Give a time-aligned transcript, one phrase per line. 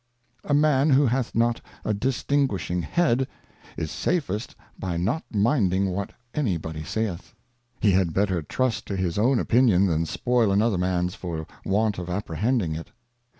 [0.43, 3.27] A Man who hath not a distinguishing Head,
[3.77, 7.35] is safest by not minding what any body sayeth.
[7.79, 12.09] He had better trust to his own Opinion, than spoil another Man^s for want of
[12.09, 12.89] apprehending it.